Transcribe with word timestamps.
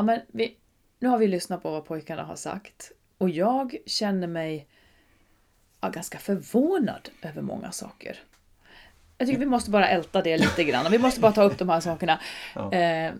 Ja, 0.00 0.04
men 0.04 0.20
vi, 0.28 0.56
nu 0.98 1.08
har 1.08 1.18
vi 1.18 1.28
lyssnat 1.28 1.62
på 1.62 1.70
vad 1.70 1.84
pojkarna 1.84 2.22
har 2.22 2.36
sagt 2.36 2.92
och 3.18 3.30
jag 3.30 3.76
känner 3.86 4.26
mig 4.26 4.66
ja, 5.80 5.88
ganska 5.88 6.18
förvånad 6.18 7.08
över 7.22 7.42
många 7.42 7.72
saker. 7.72 8.18
Jag 9.18 9.28
tycker 9.28 9.40
vi 9.40 9.46
måste 9.46 9.70
bara 9.70 9.88
älta 9.88 10.22
det 10.22 10.38
lite 10.38 10.64
grann. 10.64 10.92
Vi 10.92 10.98
måste 10.98 11.20
bara 11.20 11.32
ta 11.32 11.42
upp 11.42 11.58
de 11.58 11.68
här 11.68 11.80
sakerna. 11.80 12.20
Ja. 12.54 12.72
Eh, 12.72 13.12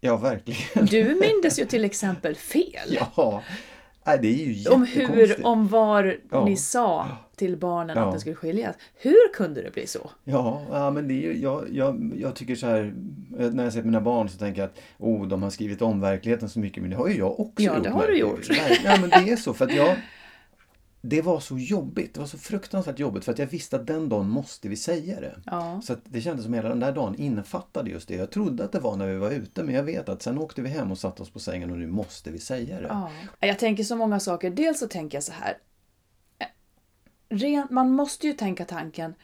Ja, 0.00 0.16
verkligen. 0.16 0.86
du 0.86 1.04
mindes 1.14 1.58
ju 1.58 1.64
till 1.64 1.84
exempel 1.84 2.34
fel. 2.34 2.98
Ja, 3.16 3.42
Nej, 4.08 4.18
det 4.22 4.28
är 4.28 4.46
ju 4.46 4.70
om 4.70 4.82
hur, 4.86 5.46
om 5.46 5.68
var 5.68 6.16
Ja. 6.30 6.44
ni 6.44 6.56
sa 6.56 7.06
till 7.36 7.56
barnen 7.56 7.96
Ja. 7.96 8.04
att 8.04 8.14
det 8.14 8.20
skulle 8.20 8.34
skiljas. 8.34 8.76
Hur 9.00 9.32
kunde 9.34 9.62
det 9.62 9.70
bli 9.72 9.86
så? 9.86 10.10
Ja, 10.24 10.62
ja 10.70 10.90
men 10.90 11.08
det 11.08 11.14
är 11.14 11.22
ju, 11.32 11.38
jag, 11.42 11.64
jag, 11.72 12.12
jag 12.16 12.34
tycker 12.34 12.54
så 12.54 12.66
här, 12.66 12.94
när 13.52 13.64
jag 13.64 13.72
ser 13.72 13.82
mina 13.82 14.00
barn 14.00 14.28
så 14.28 14.38
tänker 14.38 14.60
jag 14.60 14.66
att 14.68 14.78
oh, 14.98 15.26
de 15.28 15.42
har 15.42 15.50
skrivit 15.50 15.82
om 15.82 16.00
verkligheten 16.00 16.48
så 16.48 16.58
mycket, 16.58 16.82
men 16.82 16.90
det 16.90 16.96
har 16.96 17.08
ju 17.08 17.18
jag 17.18 17.40
också 17.40 17.62
Ja, 17.64 17.74
gjort. 17.74 17.84
det 17.84 17.90
har 17.90 18.06
du 18.06 18.18
gjort. 18.18 18.46
Nej, 18.50 18.80
Ja, 18.84 18.96
men 19.00 19.10
det 19.10 19.32
är 19.32 19.36
så, 19.36 19.54
för 19.54 19.64
att 19.64 19.74
jag, 19.74 19.96
det 21.08 21.22
var 21.22 21.40
så 21.40 21.58
jobbigt, 21.58 22.14
det 22.14 22.20
var 22.20 22.26
så 22.26 22.38
fruktansvärt 22.38 22.98
jobbigt, 22.98 23.24
för 23.24 23.32
att 23.32 23.38
jag 23.38 23.46
visste 23.46 23.76
att 23.76 23.86
den 23.86 24.08
dagen 24.08 24.28
måste 24.28 24.68
vi 24.68 24.76
säga 24.76 25.20
det. 25.20 25.40
Ja. 25.46 25.80
Så 25.84 25.96
det 26.04 26.20
kändes 26.20 26.44
som 26.44 26.54
hela 26.54 26.68
den 26.68 26.80
där 26.80 26.92
dagen 26.92 27.14
innefattade 27.14 27.90
just 27.90 28.08
det. 28.08 28.14
Jag 28.14 28.30
trodde 28.30 28.64
att 28.64 28.72
det 28.72 28.80
var 28.80 28.96
när 28.96 29.06
vi 29.06 29.16
var 29.16 29.30
ute, 29.30 29.62
men 29.62 29.74
jag 29.74 29.82
vet 29.82 30.08
att 30.08 30.22
sen 30.22 30.38
åkte 30.38 30.62
vi 30.62 30.68
hem 30.68 30.90
och 30.90 30.98
satte 30.98 31.22
oss 31.22 31.30
på 31.30 31.38
sängen 31.38 31.70
och 31.70 31.78
nu 31.78 31.86
måste 31.86 32.30
vi 32.30 32.38
säga 32.38 32.80
det. 32.80 32.86
Ja. 32.88 33.10
Jag 33.40 33.58
tänker 33.58 33.84
så 33.84 33.96
många 33.96 34.20
saker. 34.20 34.50
Dels 34.50 34.78
så 34.78 34.88
tänker 34.88 35.16
jag 35.16 35.24
så 35.24 35.32
här. 35.32 35.58
man 37.70 37.90
måste 37.90 38.26
ju 38.26 38.32
tänka 38.32 38.64
tanken 38.64 39.14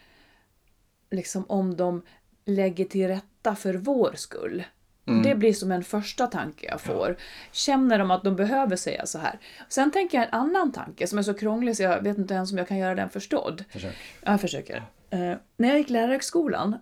liksom 1.11 1.45
om 1.49 1.77
de 1.77 2.03
lägger 2.45 2.85
till 2.85 3.09
rätta 3.09 3.55
för 3.55 3.75
vår 3.75 4.13
skull. 4.17 4.65
Det 5.05 5.35
blir 5.35 5.53
som 5.53 5.73
en 5.73 5.85
första 5.85 6.27
tanke 6.27 6.67
jag 6.67 6.81
får. 6.81 7.17
Känner 7.53 7.99
de 7.99 8.11
att 8.11 8.25
de 8.25 8.37
behöver 8.37 8.77
säga 8.77 9.07
så 9.07 9.19
här? 9.19 9.39
Sen 9.69 9.91
tänker 9.91 10.19
jag 10.19 10.27
en 10.27 10.35
annan 10.35 10.73
tanke 10.73 11.07
som 11.07 11.19
är 11.19 11.23
så 11.23 11.35
krånglig 11.35 11.77
så 11.77 11.83
jag 11.83 12.03
vet 12.03 12.19
inte 12.19 12.35
ens 12.35 12.53
om 12.53 12.59
jag 12.59 12.69
kan 12.69 12.77
göra 12.77 12.95
den 12.95 13.11
förstådd. 13.11 13.65
Försök. 13.71 13.95
Ja, 14.23 14.31
jag 14.31 14.41
försöker. 14.41 14.83
Eh, 15.11 15.33
när 15.57 15.69
jag 15.69 15.79
gick 15.79 15.91
lärarhögskolan, 15.91 16.77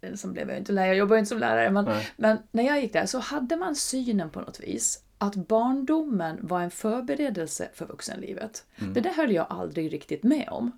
eh, 0.00 0.14
som 0.14 0.32
blev 0.32 0.48
jag 0.48 0.58
inte 0.58 0.72
lärare, 0.72 0.88
jag 0.88 0.96
jobbar 0.96 1.16
ju 1.16 1.18
inte 1.18 1.28
som 1.28 1.38
lärare, 1.38 1.70
men, 1.70 1.84
Nej. 1.84 2.08
men 2.16 2.38
när 2.50 2.62
jag 2.62 2.80
gick 2.80 2.92
där 2.92 3.06
så 3.06 3.18
hade 3.18 3.56
man 3.56 3.76
synen 3.76 4.30
på 4.30 4.40
något 4.40 4.60
vis 4.60 5.02
att 5.18 5.34
barndomen 5.34 6.38
var 6.40 6.60
en 6.60 6.70
förberedelse 6.70 7.68
för 7.74 7.86
vuxenlivet. 7.86 8.64
Det 8.76 9.00
där 9.00 9.12
höll 9.12 9.32
jag 9.32 9.46
aldrig 9.50 9.92
riktigt 9.92 10.22
med 10.22 10.48
om. 10.50 10.72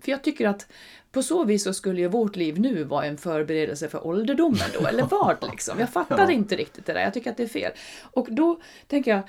För 0.00 0.10
jag 0.12 0.22
tycker 0.22 0.48
att 0.48 0.66
på 1.12 1.22
så 1.22 1.44
vis 1.44 1.64
så 1.64 1.72
skulle 1.74 2.00
ju 2.00 2.08
vårt 2.08 2.36
liv 2.36 2.60
nu 2.60 2.84
vara 2.84 3.04
en 3.06 3.18
förberedelse 3.18 3.88
för 3.88 4.06
ålderdomen 4.06 4.68
då, 4.80 4.86
eller 4.86 5.02
vad 5.10 5.50
liksom? 5.50 5.80
Jag 5.80 5.90
fattar 5.90 6.18
Ja. 6.18 6.30
inte 6.30 6.56
riktigt 6.56 6.86
det 6.86 6.92
där, 6.92 7.00
jag 7.00 7.14
tycker 7.14 7.30
att 7.30 7.36
det 7.36 7.42
är 7.42 7.46
fel. 7.48 7.72
Och 8.02 8.26
då 8.30 8.60
tänker 8.86 9.10
jag, 9.10 9.22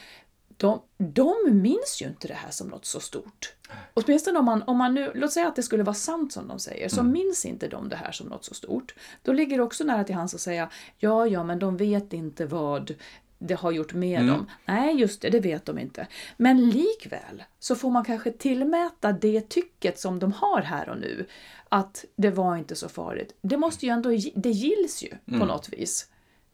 de, 0.58 0.82
de 0.98 1.36
minns 1.52 2.02
ju 2.02 2.06
inte 2.08 2.28
det 2.28 2.34
här 2.34 2.52
som 2.52 2.68
något 2.68 2.86
så 2.86 3.00
stort. 3.00 3.54
Åtminstone 3.94 4.40
om 4.40 4.46
man, 4.46 4.64
om 4.64 4.78
man 4.78 4.94
nu, 4.94 5.12
låt 5.16 5.32
säga 5.32 5.48
att 5.48 5.56
det 5.56 5.64
skulle 5.64 5.84
vara 5.84 5.94
sant 5.94 6.34
som 6.34 6.48
de 6.48 6.60
säger, 6.60 6.90
så 6.90 7.04
minns 7.04 7.46
inte 7.46 7.68
de 7.68 7.90
det 7.90 7.96
här 7.96 8.12
som 8.12 8.28
något 8.28 8.46
så 8.46 8.54
stort. 8.54 8.96
Då 9.22 9.34
ligger 9.34 9.58
det 9.58 9.64
också 9.64 9.84
nära 9.84 10.04
till 10.04 10.16
hands 10.16 10.34
att 10.34 10.42
säga, 10.42 10.70
ja, 10.98 11.28
ja, 11.28 11.44
men 11.44 11.60
de 11.60 11.78
vet 11.78 12.14
inte 12.14 12.46
vad 12.46 12.94
det 13.40 13.54
har 13.54 13.72
gjort 13.72 13.94
med 13.94 14.26
dem. 14.28 14.50
Nej, 14.66 14.96
just 14.96 15.22
det, 15.22 15.30
det 15.30 15.40
vet 15.40 15.66
de 15.66 15.80
inte. 15.80 16.08
Men 16.38 16.70
likväl 16.70 17.44
så 17.60 17.76
får 17.76 17.92
man 17.92 18.06
kanske 18.06 18.32
tillmäta 18.32 19.12
det 19.12 19.50
tycket 19.50 20.00
som 20.00 20.20
de 20.20 20.32
har 20.32 20.62
här 20.62 20.90
och 20.90 20.98
nu, 20.98 21.26
att 21.70 22.06
det 22.16 22.30
var 22.30 22.58
inte 22.58 22.76
så 22.76 22.90
farligt. 22.90 23.36
Det 23.42 23.58
måste 23.58 23.86
ju 23.86 23.92
ändå, 23.92 24.10
det 24.36 24.50
gills 24.50 25.04
ju 25.04 25.38
på 25.40 25.46
något 25.46 25.70
vis. 25.70 26.10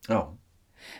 Ja. 0.08 0.38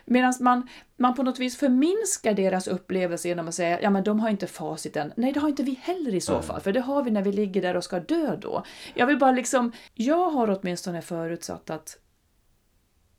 Medan 0.06 0.34
man, 0.40 0.67
man 0.98 1.16
på 1.16 1.23
något 1.23 1.40
vis 1.40 1.58
förminskar 1.58 2.34
deras 2.34 2.68
upplevelse 2.68 3.28
genom 3.28 3.47
att 3.47 3.56
säga 3.56 3.81
ja 3.81 3.90
men 3.90 4.03
de 4.03 4.20
har 4.20 4.30
inte 4.30 4.47
facit 4.47 4.95
än. 4.95 5.14
Nej, 5.18 5.31
det 5.31 5.40
har 5.40 5.50
inte 5.50 5.64
vi 5.64 5.80
heller 5.81 6.16
i 6.16 6.22
så 6.22 6.42
fall, 6.42 6.62
för 6.62 6.74
det 6.74 6.79
har 6.79 7.03
vi 7.03 7.12
när 7.12 7.22
vi 7.22 7.31
ligger 7.31 7.62
där 7.62 7.78
och 7.78 7.84
ska 7.84 8.00
dö 8.00 8.35
då. 8.35 8.63
Jag 8.94 9.08
vill 9.08 9.19
bara 9.19 9.31
liksom, 9.31 9.72
jag 9.94 10.29
har 10.29 10.59
åtminstone 10.59 11.02
förutsatt 11.02 11.69
att, 11.69 11.97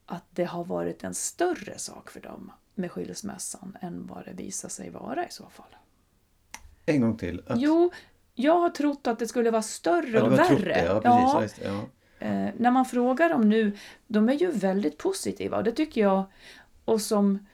att 0.07 0.25
det 0.31 0.45
har 0.45 0.65
varit 0.65 1.05
en 1.05 1.15
större 1.15 1.79
sak 1.79 2.11
för 2.11 2.21
dem 2.21 2.53
med 2.75 2.91
skilsmässan 2.93 3.77
än 3.81 4.07
vad 4.07 4.25
det 4.25 4.33
visar 4.33 4.69
sig 4.69 4.91
vara 4.91 5.27
i 5.27 5.31
så 5.31 5.47
fall. 5.49 5.77
En 6.87 7.01
gång 7.01 7.17
till. 7.17 7.43
Att, 7.47 7.61
Jo, 7.61 7.93
jag 8.35 8.59
har 8.61 8.71
trott 8.71 9.07
att 9.07 9.19
det 9.19 9.29
skulle 9.29 9.51
vara 9.51 9.63
större 9.63 10.23
och 10.23 10.33
värre. 10.33 10.47
trott 10.47 10.65
det. 10.65 10.85
Ja, 10.85 11.01
precis. 11.01 11.05
Ja. 11.05 11.43
just 11.43 11.57
det, 11.61 11.67
Ja. 11.69 11.81
Eh, 12.19 12.51
när 12.57 12.71
man 12.71 12.85
frågar 12.85 13.29
dem 13.29 13.49
nu, 13.49 13.77
de 14.07 14.29
är 14.29 14.33
ju 14.33 14.51
väldigt 14.51 14.99
positiva 14.99 15.57
och 15.57 15.65
det 15.65 15.73
tycker 15.73 16.01
jag, 16.01 16.25
och 16.85 17.01
som 17.01 17.47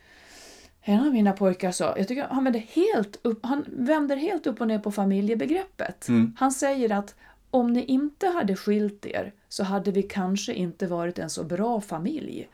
en 0.83 1.01
av 1.01 1.13
mina 1.13 1.33
pojkar 1.33 1.71
sa, 1.73 1.95
jag 1.99 2.09
tycker 2.09 2.23
han 2.23 2.45
vänder 2.45 2.61
helt 2.61 3.19
upp, 3.23 3.47
han 3.47 3.65
vänder 3.69 4.17
helt 4.17 4.47
upp 4.47 4.61
och 4.61 4.69
ner 4.69 4.79
på 4.79 4.93
familjebegreppet. 4.93 6.09
Mm. 6.09 6.37
Han 6.39 6.53
säger 6.53 6.93
att 6.93 7.15
om 7.51 7.73
ni 7.73 7.85
inte 7.85 8.27
hade 8.27 8.57
skilt 8.57 9.07
er 9.07 9.33
så 9.49 9.65
hade 9.65 9.91
vi 9.91 10.03
kanske 10.03 10.55
inte 10.55 10.87
varit 10.87 11.19
en 11.19 11.31
så 11.31 11.45
bra 11.45 11.81
familj. 11.81 12.49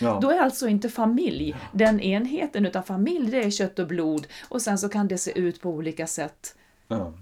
Ja. 0.00 0.18
Då 0.22 0.30
är 0.30 0.38
alltså 0.38 0.68
inte 0.68 0.88
familj 0.88 1.56
den 1.72 2.00
enheten, 2.00 2.66
utan 2.66 2.82
familj 2.82 3.30
det 3.30 3.42
är 3.44 3.50
kött 3.50 3.78
och 3.78 3.86
blod 3.86 4.26
och 4.48 4.62
sen 4.62 4.78
så 4.78 4.88
kan 4.88 5.08
det 5.08 5.18
se 5.18 5.38
ut 5.38 5.60
på 5.60 5.70
olika 5.70 6.06
sätt. 6.06 6.56
Ja. 6.88 7.12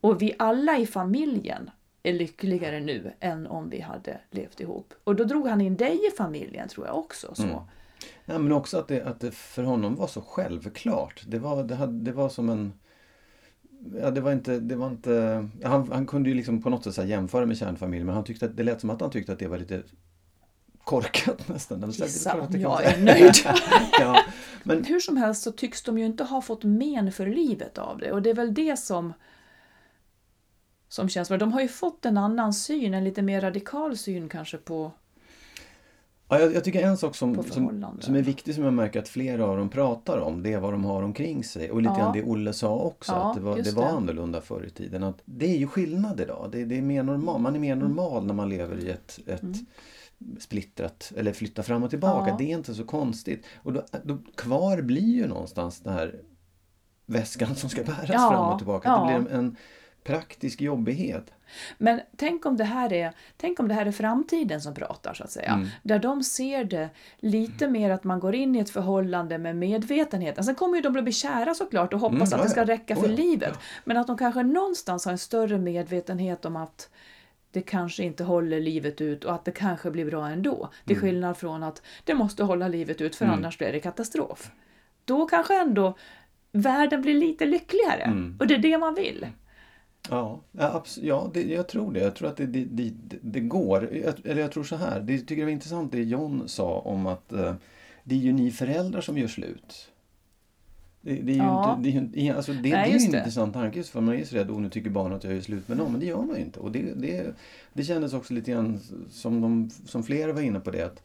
Och 0.00 0.22
vi 0.22 0.34
alla 0.38 0.78
i 0.78 0.86
familjen 0.86 1.70
är 2.02 2.12
lyckligare 2.12 2.80
nu 2.80 3.12
än 3.20 3.46
om 3.46 3.70
vi 3.70 3.80
hade 3.80 4.20
levt 4.30 4.60
ihop. 4.60 4.94
Och 5.04 5.16
då 5.16 5.24
drog 5.24 5.48
han 5.48 5.60
in 5.60 5.76
dig 5.76 6.00
i 6.06 6.16
familjen 6.16 6.68
tror 6.68 6.86
jag 6.86 6.98
också. 6.98 7.34
Så. 7.34 7.42
Mm. 7.42 7.56
Ja, 8.24 8.38
men 8.38 8.52
också 8.52 8.78
att 8.78 8.88
det, 8.88 9.02
att 9.02 9.20
det 9.20 9.30
för 9.30 9.62
honom 9.62 9.94
var 9.94 10.06
så 10.06 10.20
självklart. 10.20 11.22
Det 11.26 11.38
var, 11.38 11.64
det 11.64 11.74
hade, 11.74 11.92
det 11.92 12.12
var 12.12 12.28
som 12.28 12.48
en... 12.48 12.72
Ja, 14.00 14.10
det 14.10 14.20
var 14.20 14.32
inte... 14.32 14.58
Det 14.58 14.76
var 14.76 14.88
inte 14.88 15.48
han, 15.64 15.92
han 15.92 16.06
kunde 16.06 16.28
ju 16.28 16.34
liksom 16.34 16.62
på 16.62 16.70
något 16.70 16.94
sätt 16.94 17.08
jämföra 17.08 17.46
med 17.46 17.56
kärnfamilj 17.56 18.04
men 18.04 18.14
han 18.14 18.24
tyckte 18.24 18.46
att, 18.46 18.56
det 18.56 18.62
lät 18.62 18.80
som 18.80 18.90
att 18.90 19.00
han 19.00 19.10
tyckte 19.10 19.32
att 19.32 19.38
det 19.38 19.48
var 19.48 19.58
lite 19.58 19.82
korkat 20.84 21.48
nästan. 21.48 21.90
Gissa 21.90 22.40
om 22.40 22.60
jag 22.60 22.84
är 22.84 23.02
nöjd. 23.02 23.34
ja, 23.98 24.24
men 24.62 24.84
Hur 24.84 25.00
som 25.00 25.16
helst 25.16 25.42
så 25.42 25.52
tycks 25.52 25.82
de 25.82 25.98
ju 25.98 26.06
inte 26.06 26.24
ha 26.24 26.42
fått 26.42 26.64
men 26.64 27.12
för 27.12 27.26
livet 27.26 27.78
av 27.78 27.98
det. 27.98 28.12
Och 28.12 28.22
det 28.22 28.30
är 28.30 28.34
väl 28.34 28.54
det 28.54 28.78
som 28.78 29.12
som 30.92 31.08
känns 31.08 31.28
bra. 31.28 31.38
De 31.38 31.52
har 31.52 31.60
ju 31.60 31.68
fått 31.68 32.04
en 32.04 32.16
annan 32.16 32.54
syn, 32.54 32.94
en 32.94 33.04
lite 33.04 33.22
mer 33.22 33.40
radikal 33.40 33.96
syn 33.96 34.28
kanske 34.28 34.58
på... 34.58 34.92
Ja, 36.32 36.38
jag, 36.40 36.54
jag 36.54 36.64
tycker 36.64 36.82
en 36.82 36.96
sak 36.96 37.14
som, 37.16 37.42
som, 37.42 37.96
som 38.00 38.14
är 38.14 38.22
viktig 38.22 38.54
som 38.54 38.64
jag 38.64 38.72
märker 38.72 39.00
att 39.00 39.08
flera 39.08 39.46
av 39.46 39.56
dem 39.56 39.68
pratar 39.68 40.18
om, 40.18 40.42
det 40.42 40.52
är 40.52 40.60
vad 40.60 40.72
de 40.72 40.84
har 40.84 41.02
omkring 41.02 41.44
sig. 41.44 41.70
Och 41.70 41.82
lite 41.82 41.94
Ja. 41.94 41.98
grann 41.98 42.12
det 42.12 42.22
Olle 42.22 42.52
sa 42.52 42.74
också, 42.74 43.12
Ja, 43.12 43.30
att 43.30 43.34
det 43.36 43.40
var, 43.42 43.56
det 43.56 43.70
var 43.72 43.82
det. 43.84 43.88
annorlunda 43.90 44.40
förr 44.40 44.64
i 44.66 44.70
tiden. 44.70 45.02
Att 45.02 45.22
det 45.24 45.46
är 45.54 45.58
ju 45.58 45.66
skillnad 45.66 46.20
idag. 46.20 46.48
Det, 46.52 46.64
det 46.64 46.78
är 46.78 46.82
mer 46.82 47.02
normal, 47.02 47.40
man 47.40 47.54
är 47.54 47.58
mer 47.60 47.72
Mm. 47.72 47.88
normal 47.88 48.26
när 48.26 48.34
man 48.34 48.48
lever 48.48 48.78
i 48.78 48.90
ett, 48.90 49.18
ett 49.26 49.42
splittrat, 50.38 51.12
eller 51.16 51.32
flyttar 51.32 51.62
fram 51.62 51.82
och 51.82 51.90
tillbaka. 51.90 52.30
Ja. 52.30 52.36
Det 52.38 52.44
är 52.52 52.56
inte 52.56 52.74
så 52.74 52.84
konstigt. 52.84 53.44
Och 53.56 53.72
då, 53.72 53.82
då, 54.04 54.18
kvar 54.34 54.82
blir 54.82 55.14
ju 55.14 55.26
någonstans 55.28 55.80
den 55.80 55.92
här 55.92 56.14
väskan 57.06 57.54
som 57.54 57.70
ska 57.70 57.82
bäras 57.82 58.30
fram 58.30 58.52
och 58.52 58.58
tillbaka. 58.58 58.90
Det 59.06 59.20
blir 59.20 59.32
en 59.32 59.56
praktisk 60.04 60.60
jobbighet. 60.60 61.32
Men 61.78 62.00
tänk 62.16 62.46
om, 62.46 62.56
det 62.56 62.64
här 62.64 62.92
är, 62.92 63.12
tänk 63.36 63.60
om 63.60 63.68
det 63.68 63.74
här 63.74 63.86
är 63.86 63.92
framtiden 63.92 64.60
som 64.60 64.74
pratar, 64.74 65.14
så 65.14 65.24
att 65.24 65.30
säga. 65.30 65.52
Mm. 65.52 65.68
Där 65.82 65.98
de 65.98 66.22
ser 66.22 66.64
det 66.64 66.88
lite 67.18 67.68
mer 67.68 67.90
att 67.90 68.04
man 68.04 68.20
går 68.20 68.34
in 68.34 68.56
i 68.56 68.58
ett 68.58 68.70
förhållande 68.70 69.38
med 69.38 69.56
medvetenhet. 69.56 70.44
Sen 70.44 70.54
kommer 70.54 70.76
ju 70.76 70.82
de 70.82 70.96
att 70.96 71.04
bli 71.04 71.12
kära 71.12 71.54
såklart 71.54 71.92
och 71.94 72.00
hoppas 72.00 72.32
Mm, 72.32 72.40
att 72.40 72.42
det 72.46 72.50
ska 72.50 72.64
räcka 72.64 72.96
för 72.96 73.08
ja. 73.08 73.16
livet. 73.16 73.58
Men 73.84 73.96
att 73.96 74.06
de 74.06 74.18
kanske 74.18 74.42
någonstans 74.42 75.04
har 75.04 75.12
en 75.12 75.18
större 75.18 75.58
medvetenhet 75.58 76.44
om 76.44 76.56
att 76.56 76.90
det 77.50 77.62
kanske 77.62 78.02
inte 78.02 78.24
håller 78.24 78.60
livet 78.60 79.00
ut 79.00 79.24
och 79.24 79.34
att 79.34 79.44
det 79.44 79.52
kanske 79.52 79.90
blir 79.90 80.04
bra 80.04 80.26
ändå. 80.28 80.70
Till 80.84 80.96
Mm. 80.96 81.08
skillnad 81.08 81.36
från 81.36 81.62
att 81.62 81.82
det 82.04 82.14
måste 82.14 82.44
hålla 82.44 82.68
livet 82.68 83.00
ut 83.00 83.16
för 83.16 83.26
annars 83.26 83.58
blir 83.58 83.72
det 83.72 83.80
katastrof. 83.80 84.50
Då 85.04 85.26
kanske 85.26 85.60
ändå 85.60 85.96
världen 86.52 87.02
blir 87.02 87.14
lite 87.14 87.46
lyckligare. 87.46 88.02
Mm. 88.02 88.36
Och 88.40 88.46
det 88.46 88.54
är 88.54 88.58
det 88.58 88.78
man 88.78 88.94
vill. 88.94 89.26
Ja, 90.10 90.40
ja, 91.02 91.30
det, 91.34 91.42
jag 91.42 91.68
tror 91.68 91.92
det. 91.92 92.00
Jag 92.00 92.14
tror 92.14 92.28
att 92.28 92.36
det, 92.36 92.46
det, 92.46 92.64
det, 92.64 92.92
det 93.22 93.40
går. 93.40 93.88
Jag, 94.04 94.14
eller 94.24 94.42
jag 94.42 94.52
tror 94.52 94.64
så 94.64 94.76
här. 94.76 95.00
Det 95.00 95.18
tycker 95.18 95.36
jag 95.36 95.46
var 95.46 95.52
intressant 95.52 95.92
det 95.92 96.02
John 96.02 96.42
sa 96.48 96.78
om 96.78 97.06
att 97.06 97.32
eh, 97.32 97.54
det 98.04 98.14
är 98.14 98.18
ju 98.18 98.32
ni 98.32 98.50
föräldrar 98.50 99.00
som 99.00 99.18
gör 99.18 99.28
slut. 99.28 99.88
Det, 101.00 101.14
det 101.14 101.32
är 101.32 101.36
ju 101.36 101.42
Ja. 101.42 101.76
inte, 101.84 102.00
det 102.12 102.28
är 102.28 102.34
alltså 102.34 102.52
det, 102.52 102.58
Nej, 102.58 102.70
det 102.70 102.76
är 102.76 103.08
en 103.08 103.14
intressant 103.14 103.54
tanke. 103.54 103.78
just 103.78 103.90
För 103.90 104.00
man 104.00 104.14
är 104.14 104.24
så 104.24 104.36
rädd, 104.36 104.50
oh, 104.50 104.60
nu 104.60 104.70
tycker 104.70 104.90
barnen 104.90 105.12
att 105.16 105.24
jag 105.24 105.34
gör 105.34 105.40
slut 105.40 105.68
med 105.68 105.76
någon. 105.78 105.90
Men 105.92 106.00
det 106.00 106.06
gör 106.06 106.22
man 106.22 106.36
ju 106.36 106.42
inte. 106.42 106.60
Och 106.60 106.72
det, 106.72 106.82
det, 106.96 107.34
det 107.72 107.84
kändes 107.84 108.12
också 108.12 108.34
lite 108.34 108.50
grann 108.50 108.80
som, 109.10 109.40
de, 109.40 109.70
som 109.86 110.02
flera 110.02 110.32
var 110.32 110.40
inne 110.40 110.60
på 110.60 110.70
det. 110.70 110.82
Att 110.86 111.02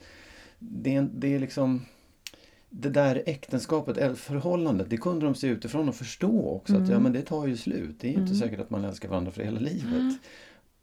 det, 0.60 0.96
är 0.96 1.10
det 1.14 1.36
är 1.36 1.40
liksom 1.40 1.82
det 2.70 2.90
där 2.90 3.24
äktenskapet, 3.26 3.98
eller 3.98 4.16
förhållandet, 4.16 4.90
det 4.90 4.98
kunde 4.98 5.26
de 5.26 5.36
se 5.36 5.48
utifrån 5.48 5.90
och 5.90 5.96
förstå 5.96 6.50
också. 6.50 6.78
Att 6.78 6.90
ja, 6.90 7.00
men 7.00 7.14
det 7.14 7.22
tar 7.22 7.48
ju 7.48 7.58
slut. 7.58 7.96
Det 8.00 8.08
är 8.08 8.12
ju 8.12 8.18
inte 8.20 8.36
säkert 8.36 8.60
att 8.60 8.70
man 8.70 8.86
älskar 8.86 9.10
varandra 9.10 9.32
för 9.32 9.44
hela 9.44 9.60
livet. 9.60 10.20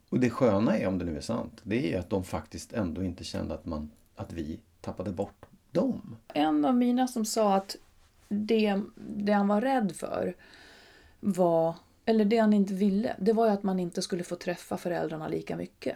Och 0.09 0.19
det 0.19 0.29
sköna 0.29 0.77
är, 0.77 0.87
om 0.87 0.97
det 0.97 1.05
nu 1.05 1.17
är 1.17 1.21
sant, 1.21 1.61
det 1.63 1.93
är 1.93 1.99
att 1.99 2.09
de 2.09 2.23
faktiskt 2.23 2.73
ändå 2.73 3.03
inte 3.03 3.23
kände 3.23 3.53
att, 3.53 3.65
man, 3.65 3.91
att 4.15 4.33
vi 4.33 4.59
tappade 4.81 5.11
bort 5.11 5.45
dem. 5.71 6.15
En 6.33 6.65
av 6.65 6.75
mina 6.75 7.07
som 7.07 7.25
sa 7.25 7.55
att 7.55 7.75
det, 8.29 8.81
det 8.95 9.31
han 9.31 9.47
var 9.47 9.61
rädd 9.61 9.95
för 9.95 10.35
var, 11.19 11.75
eller 12.05 12.25
det 12.25 12.37
han 12.37 12.53
inte 12.53 12.73
ville, 12.73 13.15
det 13.19 13.33
var 13.33 13.45
ju 13.45 13.51
att 13.51 13.63
man 13.63 13.79
inte 13.79 14.01
skulle 14.01 14.23
få 14.23 14.35
träffa 14.35 14.77
föräldrarna 14.77 15.27
lika 15.27 15.55
mycket. 15.55 15.95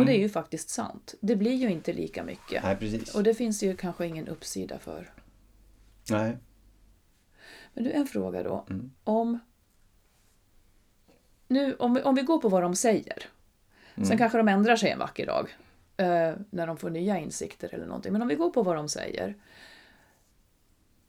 Och 0.00 0.06
det 0.06 0.12
är 0.16 0.18
ju 0.18 0.28
faktiskt 0.28 0.68
sant. 0.70 1.14
Det 1.20 1.36
blir 1.36 1.52
ju 1.54 1.70
inte 1.70 1.92
lika 1.92 2.24
mycket. 2.24 2.62
Nej, 2.62 2.76
precis. 2.76 3.14
Och 3.14 3.22
det 3.22 3.34
finns 3.34 3.62
ju 3.62 3.76
kanske 3.76 4.06
ingen 4.06 4.28
uppsida 4.28 4.78
för. 4.78 5.12
Nej. 6.10 6.36
Men 7.74 7.84
du, 7.84 7.90
en 7.92 8.06
fråga 8.06 8.42
då. 8.42 8.66
Om, 9.04 9.38
nu, 11.48 11.74
om, 11.74 11.94
vi- 11.94 12.02
om 12.02 12.14
vi 12.14 12.22
går 12.22 12.38
på 12.38 12.48
vad 12.48 12.62
de 12.62 12.74
säger. 12.76 13.22
Sen 14.06 14.18
kanske 14.18 14.38
de 14.38 14.48
ändrar 14.48 14.76
sig 14.76 14.90
en 14.90 14.98
vacker 14.98 15.26
dag. 15.26 15.56
eh, 15.96 16.34
när 16.50 16.66
de 16.66 16.76
får 16.76 16.90
nya 16.90 17.18
insikter 17.18 17.74
eller 17.74 17.86
någonting. 17.86 18.12
Men 18.12 18.22
om 18.22 18.28
vi 18.28 18.34
går 18.34 18.50
på 18.50 18.62
vad 18.62 18.76
de 18.76 18.88
säger. 18.88 19.36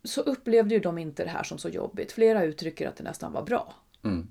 Så 0.04 0.22
upplevde 0.22 0.76
ju 0.76 0.82
de 0.82 0.98
inte 0.98 1.24
det 1.24 1.30
här 1.30 1.44
som 1.44 1.58
så 1.58 1.70
jobbigt. 1.70 2.12
Flera 2.12 2.44
uttrycker 2.44 2.88
att 2.88 2.96
det 2.96 3.04
nästan 3.04 3.34
var 3.34 3.44
bra. 3.44 3.74
Mm. 4.04 4.28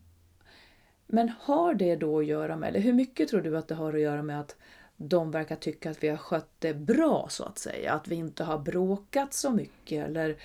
Men 1.14 1.32
har 1.40 1.74
det 1.74 1.96
då 1.96 2.18
att 2.18 2.26
göra 2.26 2.56
med, 2.56 2.68
eller 2.68 2.80
hur 2.80 2.92
mycket 2.92 3.28
tror 3.28 3.40
du 3.40 3.56
att 3.58 3.68
det 3.68 3.74
har 3.74 3.94
att 3.94 4.00
göra 4.00 4.22
med 4.22 4.40
att 4.40 4.56
de 4.96 5.30
verkar 5.30 5.56
tycka 5.56 5.90
att 5.90 6.02
vi 6.02 6.08
har 6.08 6.16
skött 6.16 6.50
det 6.58 6.74
bra 6.74 7.26
så 7.30 7.44
att 7.44 7.58
säga? 7.58 7.92
Att 7.92 8.08
vi 8.08 8.14
inte 8.14 8.44
har 8.44 8.58
bråkat 8.58 9.34
så 9.34 9.50
mycket 9.50 10.06
eller 10.06 10.36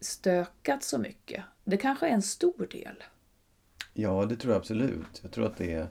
stökat 0.00 0.82
så 0.82 0.98
mycket? 0.98 1.44
Det 1.64 1.76
kanske 1.76 2.08
är 2.08 2.10
en 2.10 2.22
stor 2.22 2.68
del. 2.70 3.02
Ja, 3.92 4.24
det 4.24 4.36
tror 4.36 4.52
jag 4.52 4.60
absolut. 4.60 5.20
Jag 5.22 5.30
tror 5.32 5.46
att 5.46 5.56
det 5.56 5.72
är, 5.72 5.86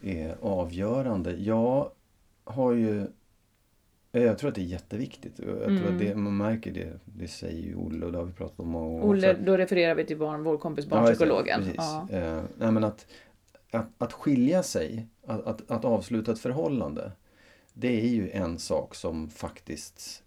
är 0.00 0.36
avgörande. 0.40 1.32
Jag 1.32 1.90
har 2.44 2.72
ju... 2.72 3.06
Jag 4.12 4.38
tror 4.38 4.48
att 4.48 4.54
det 4.54 4.60
är 4.60 4.64
jätteviktigt. 4.64 5.38
Jag 5.38 5.78
tror 5.78 5.88
att 5.88 5.98
det, 5.98 6.14
man 6.14 6.36
märker 6.36 6.72
det. 6.72 7.00
Det 7.04 7.28
säger 7.28 7.62
ju 7.62 7.74
Olle 7.74 8.06
och 8.06 8.12
det 8.12 8.18
har 8.18 8.24
vi 8.24 8.32
pratat 8.32 8.60
om 8.60 8.68
många 8.68 8.88
gånger. 8.88 9.06
Olle, 9.06 9.32
då 9.32 9.56
refererar 9.56 9.94
vi 9.94 10.04
till 10.04 10.18
barn, 10.18 10.42
vår 10.42 10.58
kompis 10.58 10.86
Ja, 10.90 10.90
barnpsykologen. 10.90 11.60
Precis. 11.60 11.76
Ja. 11.76 12.08
Eh, 12.10 12.42
nej, 12.58 12.72
men 12.72 12.84
att, 12.84 13.06
att, 13.70 14.02
att 14.02 14.12
skilja 14.12 14.62
sig, 14.62 15.06
att, 15.26 15.46
att, 15.46 15.70
att 15.70 15.84
avsluta 15.84 16.32
ett 16.32 16.38
förhållande. 16.38 17.12
Det 17.74 18.00
är 18.00 18.08
ju 18.08 18.30
en 18.30 18.58
sak 18.58 18.94
som 18.94 19.30
faktiskt... 19.30 20.22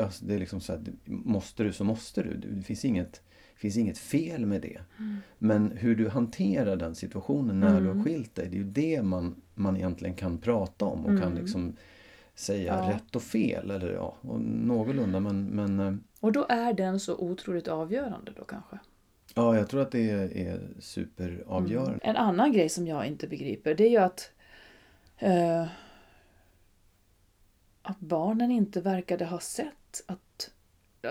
Alltså 0.00 0.24
det 0.24 0.34
är 0.34 0.38
liksom 0.38 0.60
så 0.60 0.72
här, 0.72 0.82
måste 1.04 1.62
du 1.64 1.72
så 1.72 1.84
måste 1.84 2.22
du. 2.22 2.36
Det 2.36 2.62
finns 2.62 2.84
inget, 2.84 3.22
finns 3.56 3.76
inget 3.76 3.98
fel 3.98 4.46
med 4.46 4.62
det. 4.62 4.80
Men 5.38 5.70
hur 5.70 5.96
du 5.96 6.08
hanterar 6.08 6.76
den 6.76 6.94
situationen 6.94 7.60
när 7.60 7.80
du 7.80 7.86
har 7.86 8.04
skilt 8.04 8.34
dig, 8.34 8.48
det 8.48 8.56
är 8.56 8.58
ju 8.58 8.64
det 8.64 9.02
man, 9.02 9.42
man 9.54 9.76
egentligen 9.76 10.14
kan 10.14 10.38
prata 10.38 10.84
om 10.84 11.06
och 11.06 11.22
kan 11.22 11.34
liksom 11.34 11.76
säga 12.34 12.74
Ja. 12.74 12.90
rätt 12.94 13.16
och 13.16 13.22
fel. 13.22 13.70
Eller 13.70 13.92
ja, 13.92 14.16
och 14.20 14.40
någorlunda 14.40 15.20
men, 15.20 15.46
men 15.46 15.80
eh, 15.80 15.94
Och 16.20 16.32
då 16.32 16.46
är 16.48 16.72
den 16.72 17.00
så 17.00 17.16
otroligt 17.16 17.68
avgörande 17.68 18.32
då 18.36 18.44
kanske. 18.44 18.78
Ja, 19.34 19.56
jag 19.56 19.68
tror 19.68 19.82
att 19.82 19.90
det 19.90 20.10
är, 20.10 20.60
superavgörande. 20.80 21.98
En 22.02 22.16
annan 22.16 22.52
grej 22.52 22.68
som 22.68 22.86
jag 22.86 23.06
inte 23.06 23.26
begriper 23.26 23.74
det 23.74 23.84
är 23.84 23.90
ju 23.90 23.96
att 23.96 24.30
eh, 25.18 25.66
att 27.82 28.00
barnen 28.00 28.50
inte 28.50 28.80
verkade 28.80 29.24
ha 29.24 29.40
sett 29.40 30.02
att 30.06 30.50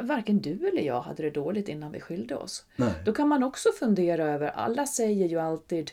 varken 0.02 0.40
du 0.40 0.68
eller 0.68 0.82
jag 0.82 1.02
hade 1.02 1.24
det 1.24 1.30
dåligt 1.30 1.70
innan 1.70 1.92
vi 1.92 2.00
skilde 2.00 2.36
oss. 2.36 2.66
Nej. 2.76 2.94
Då 3.06 3.14
kan 3.14 3.28
man 3.28 3.44
också 3.44 3.70
fundera 3.80 4.24
över, 4.24 4.48
alla 4.48 4.86
säger 4.86 5.28
ju 5.28 5.40
alltid 5.40 5.92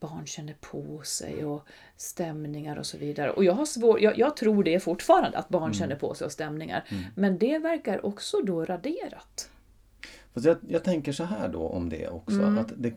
barn 0.00 0.26
känner 0.26 0.54
på 0.60 1.02
sig 1.02 1.44
och 1.44 1.66
stämningar 1.96 2.76
och 2.76 2.86
så 2.86 2.98
vidare. 2.98 3.30
Och 3.30 3.44
jag, 3.44 3.52
har 3.52 3.66
svår, 3.66 4.00
jag, 4.00 4.18
jag 4.18 4.36
tror 4.36 4.64
det 4.64 4.80
fortfarande 4.80 5.38
att 5.38 5.48
barn 5.48 5.74
känner 5.74 5.96
på 5.96 6.14
sig 6.14 6.24
och 6.24 6.32
stämningar. 6.32 6.84
Men 7.16 7.38
det 7.38 7.58
verkar 7.58 8.06
också 8.06 8.42
då 8.42 8.64
raderat. 8.64 9.50
Fast 10.34 10.46
jag, 10.46 10.56
jag 10.68 10.84
tänker 10.84 11.12
så 11.12 11.24
här 11.24 11.48
då 11.48 11.60
om 11.68 11.88
det 11.88 12.08
också. 12.08 12.42
Att 12.42 12.72
det, 12.76 12.94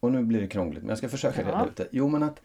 och 0.00 0.12
nu 0.12 0.22
blir 0.22 0.40
det 0.40 0.46
krångligt, 0.48 0.82
men 0.82 0.88
jag 0.88 0.98
ska 0.98 1.08
försöka 1.08 1.40
reda 1.42 1.50
Ja. 1.52 1.66
ut 1.66 1.76
det. 1.76 1.88
Jo, 1.92 2.08
men 2.08 2.22
att 2.22 2.40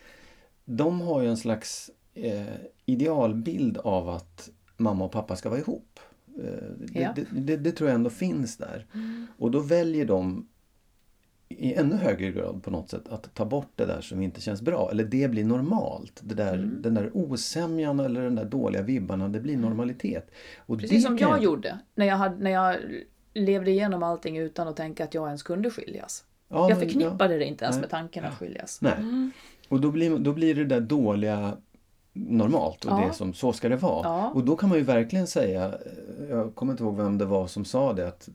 de 0.66 1.02
har 1.02 1.22
ju 1.22 1.28
en 1.30 1.38
slags 1.38 1.92
eh, 2.14 2.44
idealbild 2.86 3.78
av 3.78 4.10
att 4.10 4.50
mamma 4.78 5.06
och 5.06 5.12
pappa 5.12 5.36
ska 5.36 5.50
vara 5.50 5.60
ihop. 5.60 6.00
Eh, 6.38 6.44
det, 6.78 7.00
Ja. 7.00 7.14
det, 7.16 7.26
det, 7.42 7.58
det 7.58 7.72
tror 7.72 7.90
jag 7.90 7.96
ändå 7.96 8.10
finns 8.10 8.58
där. 8.58 8.86
Och 9.38 9.52
då 9.52 9.60
väljer 9.60 10.06
de 10.06 10.48
i 11.50 11.74
ännu 11.74 11.96
högre 11.96 12.32
grad 12.32 12.64
på 12.64 12.72
något 12.72 12.90
sätt 12.90 13.08
att 13.10 13.34
ta 13.34 13.46
bort 13.46 13.72
det 13.76 13.86
där 13.86 14.02
som 14.02 14.22
inte 14.22 14.42
känns 14.42 14.62
bra. 14.62 14.90
Eller 14.92 15.04
det 15.04 15.28
blir 15.32 15.44
normalt. 15.46 16.20
Det 16.24 16.36
där, 16.36 16.58
Den 16.58 16.94
där 16.94 17.10
osämjan 17.18 18.00
eller 18.00 18.22
den 18.22 18.36
där 18.36 18.46
dåliga 18.46 18.82
vibbarna, 18.82 19.28
det 19.30 19.40
blir 19.40 19.58
normalitet. 19.58 20.32
Och 20.58 20.80
Precis 20.80 21.04
som 21.06 21.18
kan 21.18 21.30
jag 21.30 21.44
gjorde 21.44 21.80
när 21.96 22.06
jag, 22.06 22.16
hade, 22.16 22.36
när 22.44 22.52
jag 22.52 22.78
levde 23.36 23.72
igenom 23.72 24.04
allting 24.04 24.38
utan 24.38 24.68
att 24.68 24.76
tänka 24.76 25.04
att 25.04 25.14
jag 25.14 25.28
ens 25.28 25.44
kunde 25.44 25.70
skiljas. 25.70 26.24
Ja, 26.48 26.70
jag 26.70 26.80
förknippade 26.80 27.38
det 27.38 27.46
inte 27.46 27.66
ens 27.66 27.76
Nej. 27.76 27.82
med 27.82 27.90
tanken 27.90 28.26
att 28.26 28.38
skiljas. 28.38 28.82
Nej. 28.82 28.96
Och 29.70 29.82
då 29.82 29.92
blir, 29.92 30.18
då 30.18 30.34
blir 30.34 30.56
det 30.56 30.66
där 30.66 30.82
dåliga 30.82 31.58
normalt 32.18 32.86
och 32.86 32.92
Ja. 32.92 33.06
det 33.08 33.14
som 33.14 33.34
så 33.34 33.54
ska 33.54 33.70
det 33.70 33.76
vara. 33.76 34.08
Ja. 34.08 34.30
Och 34.30 34.46
då 34.46 34.56
kan 34.56 34.70
man 34.70 34.78
ju 34.78 34.84
verkligen 34.84 35.28
säga, 35.28 35.66
eh, 35.66 36.26
jag 36.30 36.56
kommer 36.56 36.74
inte 36.74 36.84
ihåg 36.84 36.98
vem 36.98 37.18
det 37.18 37.26
var 37.26 37.48
som 37.48 37.66
sa 37.66 37.94
det, 37.94 38.08
att, 38.08 38.30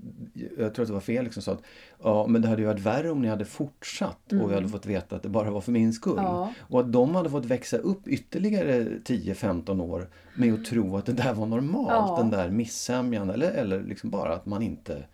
jag 0.59 0.75
tror 0.75 0.83
att 0.83 0.89
det 0.89 0.93
var 0.95 1.01
Felix 1.01 1.35
som 1.35 1.43
sa 1.43 1.53
att 1.53 1.63
ja, 2.03 2.27
men 2.27 2.43
det 2.43 2.49
hade 2.49 2.63
ju 2.63 2.67
varit 2.69 2.81
värre 2.81 3.11
om 3.11 3.23
ni 3.23 3.29
hade 3.29 3.45
fortsatt 3.45 4.33
och 4.33 4.51
vi 4.51 4.55
hade 4.55 4.69
fått 4.69 4.87
veta 4.87 5.17
att 5.17 5.23
det 5.23 5.29
bara 5.29 5.51
var 5.51 5.61
för 5.61 5.73
min 5.73 5.93
skull. 5.93 6.19
Mm. 6.19 6.25
Ja. 6.25 6.53
Och 6.61 6.81
att 6.81 6.93
de 6.93 7.15
hade 7.15 7.31
fått 7.31 7.45
växa 7.45 7.77
upp 7.77 8.09
ytterligare 8.09 8.85
10-15 9.05 9.81
år 9.83 10.09
med 10.37 10.55
att 10.55 10.65
tro 10.65 10.97
att 10.97 11.07
det 11.07 11.13
där 11.13 11.35
var 11.35 11.47
normalt, 11.47 12.21
den 12.21 12.31
där 12.31 12.51
missämjan 12.51 13.31
eller, 13.31 13.51
eller 13.51 13.83
liksom 13.83 14.11
bara 14.11 14.35
att 14.35 14.47
man 14.47 14.63
inte 14.63 15.05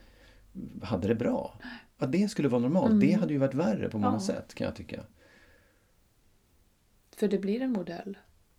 hade 0.83 1.09
det 1.09 1.15
bra. 1.15 1.55
Att 1.99 2.13
det 2.13 2.29
skulle 2.31 2.49
vara 2.49 2.61
normalt, 2.61 3.01
det 3.01 3.13
hade 3.13 3.33
ju 3.33 3.39
varit 3.39 3.55
värre 3.55 3.89
på 3.89 3.99
många 3.99 4.09
Mm. 4.09 4.21
Sätt 4.21 4.55
kan 4.55 4.65
jag 4.65 4.77
tycka. 4.77 5.01
För 7.17 7.29
det 7.29 7.39
blir 7.39 7.63
en 7.63 7.73
modell. 7.73 8.17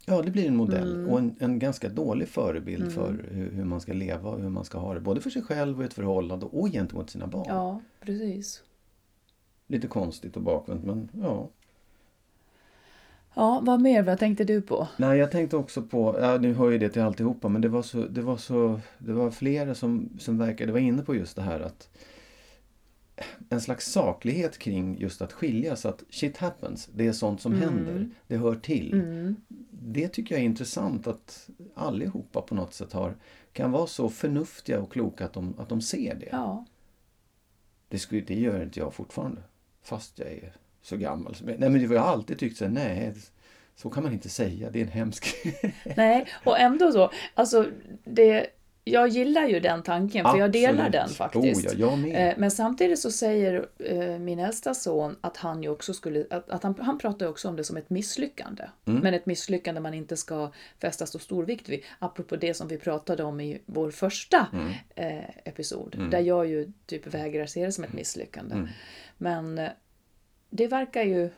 Ja, 0.10 0.22
det 0.22 0.32
blir 0.32 0.48
en 0.48 0.56
modell 0.56 0.96
Mm. 0.96 1.10
och 1.10 1.20
en, 1.20 1.36
en 1.40 1.60
ganska 1.60 1.90
dålig 1.90 2.28
förebild 2.28 2.92
för 2.92 3.26
hur, 3.32 3.52
hur 3.52 3.64
man 3.64 3.82
ska 3.82 3.94
leva 3.94 4.30
och 4.30 4.42
hur 4.42 4.50
man 4.50 4.66
ska 4.66 4.78
ha 4.78 4.94
det. 4.94 5.00
Både 5.00 5.22
för 5.22 5.30
sig 5.30 5.42
själv 5.42 5.78
och 5.78 5.84
i 5.84 5.86
ett 5.86 5.94
förhållande 5.94 6.46
och 6.46 6.72
gentemot 6.72 7.10
sina 7.10 7.28
barn. 7.28 7.46
Ja, 7.48 7.82
precis. 8.00 8.64
Lite 9.68 9.88
konstigt 9.88 10.36
och 10.36 10.42
bakvänt 10.42 10.86
men 10.86 11.10
ja. 11.22 11.50
Ja, 13.34 13.62
vad 13.64 13.82
mer? 13.82 14.04
Vad 14.04 14.20
tänkte 14.20 14.44
du 14.44 14.62
på? 14.62 14.88
Nej, 14.98 15.20
jag 15.20 15.32
tänkte 15.32 15.58
också 15.58 15.82
på, 15.82 16.18
ja 16.22 16.38
nu 16.38 16.54
hör 16.54 16.72
ju 16.72 16.78
det 16.78 16.90
till 16.90 17.02
alltihopa, 17.02 17.50
men 17.50 17.62
det 17.62 17.70
var 17.70 17.82
så, 17.82 17.98
det 17.98 18.22
var 18.22 18.38
så, 18.38 18.80
det 18.98 19.14
var 19.14 19.32
flera 19.32 19.76
som, 19.76 20.10
som 20.20 20.38
verkade 20.38 20.72
vara 20.72 20.82
inne 20.82 21.02
på 21.04 21.16
just 21.16 21.36
det 21.36 21.42
här 21.42 21.60
att 21.60 21.90
en 23.50 23.62
slags 23.62 23.92
saklighet 23.92 24.58
kring 24.58 25.00
just 25.00 25.22
att 25.22 25.34
skiljas, 25.34 25.86
att 25.86 26.04
shit 26.10 26.38
happens, 26.38 26.90
det 26.94 27.08
är 27.08 27.12
sånt 27.12 27.42
som 27.42 27.54
händer, 27.54 28.10
det 28.28 28.38
hör 28.38 28.56
till. 28.56 28.94
Mm. 28.94 29.36
Det 29.72 30.08
tycker 30.08 30.36
jag 30.36 30.42
är 30.42 30.46
intressant 30.46 31.08
att 31.08 31.50
allihopa 31.76 32.42
på 32.42 32.56
något 32.56 32.74
sätt 32.74 32.94
har, 32.94 33.16
kan 33.54 33.72
vara 33.72 33.88
så 33.88 34.10
förnuftiga 34.10 34.80
och 34.80 34.92
kloka 34.92 35.26
att 35.26 35.34
de, 35.34 35.54
att 35.58 35.70
de 35.70 35.82
ser 35.82 36.16
det. 36.16 36.30
Ja, 36.32 36.66
Det, 37.90 38.00
skulle, 38.00 38.22
det 38.22 38.40
gör 38.40 38.64
inte 38.64 38.80
jag 38.80 38.94
fortfarande, 38.94 39.42
fast 39.84 40.20
jag 40.20 40.28
är 40.28 40.54
så 40.82 40.98
gammal. 40.98 41.36
Nej, 41.44 41.70
men 41.70 41.92
jag 41.92 42.02
har 42.02 42.12
alltid 42.12 42.40
tyckt 42.40 42.58
så 42.58 42.68
nej, 42.68 43.14
så 43.76 43.90
kan 43.90 44.04
man 44.04 44.14
inte 44.14 44.30
säga, 44.30 44.70
det 44.70 44.80
är 44.80 44.84
en 44.84 44.92
hemsk... 44.92 45.36
nej, 45.98 46.28
och 46.46 46.60
ändå 46.60 46.92
så. 46.92 47.12
Alltså, 47.34 47.66
det, 48.04 48.48
jag 48.92 49.08
gillar 49.08 49.48
ju 49.48 49.60
den 49.60 49.84
tanken, 49.84 50.26
för 50.26 50.38
jag 50.38 50.52
delar 50.52 50.72
Absolut. 50.74 50.92
den 50.92 51.10
faktiskt. 51.10 51.74
Oh, 51.74 52.10
ja. 52.10 52.20
Eh, 52.20 52.34
Men 52.38 52.52
samtidigt 52.52 53.00
så 53.00 53.12
säger 53.12 53.68
eh, 53.80 54.20
min 54.20 54.40
äldsta 54.40 54.74
son 54.74 55.16
att 55.22 55.38
han 55.38 55.64
ju 55.64 55.70
också 55.70 55.94
skulle, 55.94 56.26
att, 56.30 56.50
att 56.50 56.64
han, 56.64 56.76
han 56.80 56.98
pratar 56.98 57.28
också 57.28 57.50
om 57.50 57.56
det 57.56 57.64
som 57.64 57.78
ett 57.78 57.90
misslyckande. 57.90 58.64
Mm. 58.86 59.00
Men 59.00 59.14
ett 59.14 59.26
misslyckande 59.26 59.82
man 59.82 59.94
inte 59.94 60.18
ska 60.18 60.52
fästa 60.82 61.06
så 61.06 61.20
stor 61.20 61.46
vikt 61.46 61.70
vid. 61.70 61.80
Apropå 62.00 62.36
det 62.36 62.54
som 62.54 62.68
vi 62.68 62.78
pratade 62.78 63.24
om 63.24 63.40
i 63.42 63.62
vår 63.66 63.92
första 63.92 64.48
Mm. 64.54 64.74
eh, 64.96 65.30
episod. 65.44 66.10
Där 66.12 66.20
jag 66.20 66.48
ju 66.48 66.72
typ 66.86 67.08
vägrar 67.08 67.46
se 67.46 67.66
det 67.66 67.72
som 67.72 67.84
ett 67.84 67.94
misslyckande. 67.94 68.56
Mm. 68.56 68.68
Men 69.18 69.58
eh, 69.58 69.70
det 70.50 70.68
verkar 70.68 71.04
ju, 71.04 71.30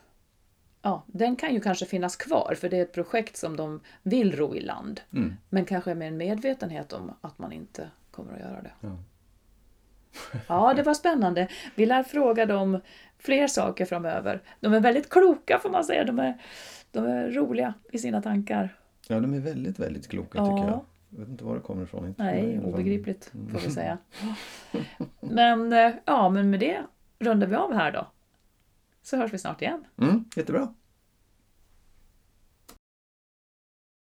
ja, 0.82 1.04
den 1.08 1.36
kan 1.36 1.54
ju 1.54 1.60
kanske 1.60 1.86
finnas 1.86 2.16
kvar 2.16 2.56
för 2.60 2.70
det 2.70 2.78
är 2.78 2.82
ett 2.82 2.94
projekt 2.94 3.38
som 3.38 3.58
de 3.58 3.80
vill 4.04 4.36
ro 4.36 4.56
i 4.56 4.60
land. 4.62 5.02
Mm. 5.14 5.34
Men 5.50 5.66
kanske 5.66 5.96
med 5.96 6.08
en 6.08 6.18
medvetenhet 6.18 6.94
om 6.94 7.12
att 7.22 7.40
man 7.40 7.52
inte 7.52 7.90
kommer 8.12 8.34
att 8.34 8.40
göra 8.40 8.62
det. 8.62 8.72
Ja. 8.82 8.98
Ja, 10.48 10.74
det 10.74 10.84
var 10.84 10.94
spännande. 10.94 11.48
Vi 11.76 11.86
lär 11.86 12.04
fråga 12.04 12.46
dem 12.46 12.80
fler 13.18 13.48
saker 13.48 13.86
framöver. 13.86 14.42
De 14.60 14.74
är 14.74 14.80
väldigt 14.80 15.10
kloka 15.10 15.60
får 15.60 15.70
man 15.70 15.84
säga. 15.84 16.04
De 16.04 16.20
är, 16.20 16.38
de 16.92 17.06
är 17.06 17.32
roliga 17.32 17.74
i 17.92 17.98
sina 17.98 18.22
tankar. 18.22 18.76
Ja, 19.08 19.20
de 19.20 19.34
är 19.34 19.40
väldigt, 19.40 19.80
väldigt 19.80 20.08
kloka 20.08 20.38
Ja. 20.38 20.46
tycker 20.46 20.70
jag. 20.70 20.86
Jag 21.10 21.20
vet 21.20 21.30
inte 21.30 21.44
var 21.44 21.56
det 21.56 21.62
kommer 21.62 21.84
ifrån. 21.84 22.08
Inte 22.08 22.24
Nej, 22.24 22.60
obegripligt 22.60 23.32
får 23.52 23.60
vi 23.60 23.72
säga. 23.72 23.98
Men 25.20 25.74
eh, 25.74 25.92
ja, 26.06 26.30
men 26.30 26.50
med 26.50 26.60
det 26.60 26.78
rundar 27.20 27.48
vi 27.48 27.56
av 27.56 27.74
här 27.74 27.92
då. 27.92 28.08
Så 29.10 29.18
hörs 29.18 29.34
vi 29.34 29.38
snart 29.38 29.62
igen. 29.62 29.86
Mm, 30.01 30.24
jättebra. 30.36 30.74